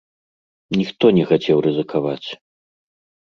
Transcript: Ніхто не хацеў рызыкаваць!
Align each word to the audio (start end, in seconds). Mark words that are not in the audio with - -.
Ніхто 0.79 1.05
не 1.17 1.25
хацеў 1.31 1.57
рызыкаваць! 1.67 2.27